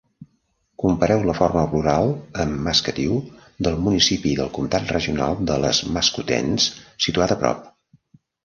[0.83, 2.09] Compareu la forma plural
[2.45, 3.13] amb maskutew,
[3.67, 6.71] del municipi del comtat regional de Les Maskoutains
[7.09, 7.71] situat a prop.